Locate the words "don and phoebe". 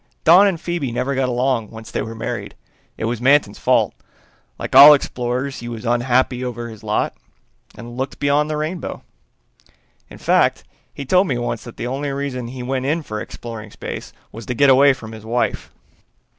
0.23-0.91